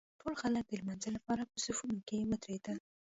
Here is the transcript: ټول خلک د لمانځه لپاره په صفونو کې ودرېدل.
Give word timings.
ټول 0.19 0.33
خلک 0.41 0.63
د 0.67 0.71
لمانځه 0.81 1.09
لپاره 1.17 1.43
په 1.51 1.57
صفونو 1.65 1.99
کې 2.07 2.27
ودرېدل. 2.29 2.77